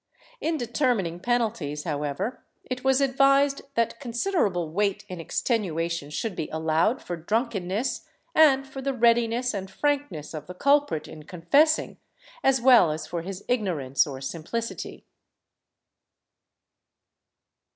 [0.01, 0.03] ^
[0.41, 7.03] In determining penalties, however, it was advised that considerable weight in extenuation should be allowed
[7.03, 11.99] for drunkenness, and for the readiness and frankness of the culprit in confessing,
[12.43, 15.05] as well as for his ignorance or simplicity.